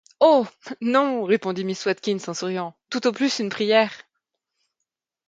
Oh! 0.19 0.47
non, 0.81 1.23
répondit 1.25 1.63
miss 1.63 1.85
Watkins 1.85 2.17
en 2.27 2.33
souriant, 2.33 2.75
tout 2.89 3.05
au 3.05 3.11
plus 3.11 3.37
une 3.37 3.49
prière!... 3.49 3.93